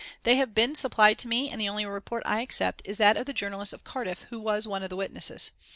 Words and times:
They 0.23 0.37
have 0.37 0.55
been 0.55 0.73
supplied 0.73 1.19
to 1.19 1.27
me, 1.27 1.51
and 1.51 1.61
the 1.61 1.69
only 1.69 1.85
report 1.85 2.23
I 2.25 2.41
accept 2.41 2.81
is 2.85 2.97
that 2.97 3.17
of 3.17 3.27
the 3.27 3.33
journalist 3.33 3.71
of 3.71 3.83
Cardiff 3.83 4.25
who 4.31 4.49
is 4.49 4.67
one 4.67 4.81
of 4.81 4.89
the 4.89 4.95
witnesses. 4.95 5.51